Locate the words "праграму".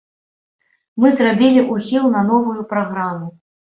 2.77-3.35